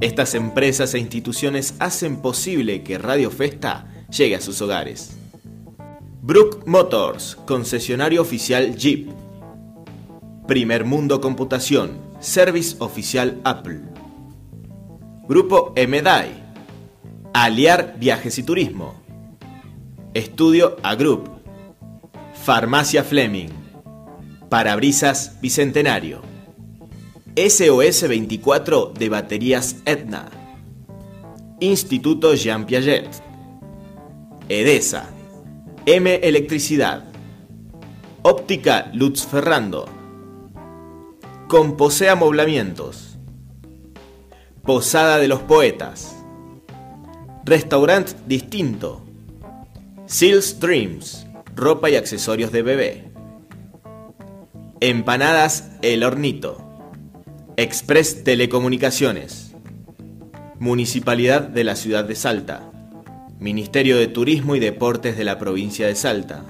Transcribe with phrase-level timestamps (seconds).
[0.00, 5.16] Estas empresas e instituciones hacen posible que Radio Festa llegue a sus hogares.
[6.20, 9.08] Brook Motors, concesionario oficial Jeep.
[10.46, 13.80] Primer Mundo Computación, service oficial Apple.
[15.28, 16.44] Grupo Emedai,
[17.32, 19.00] Aliar Viajes y Turismo.
[20.12, 20.96] Estudio A.
[22.44, 23.50] Farmacia Fleming.
[24.48, 26.35] Parabrisas Bicentenario.
[27.36, 30.30] SOS 24 de baterías Etna.
[31.60, 33.10] Instituto Jean Piaget.
[34.48, 35.10] EDESA.
[35.84, 37.04] M Electricidad.
[38.22, 39.84] Óptica Lutz Ferrando.
[41.46, 43.18] Composea Moblamientos.
[44.62, 46.16] Posada de los Poetas.
[47.44, 49.02] Restaurant Distinto.
[50.06, 51.26] Seals Dreams.
[51.54, 53.04] Ropa y accesorios de bebé.
[54.80, 56.65] Empanadas El Hornito.
[57.58, 59.54] Express Telecomunicaciones.
[60.58, 62.70] Municipalidad de la Ciudad de Salta.
[63.40, 66.44] Ministerio de Turismo y Deportes de la provincia de Salta.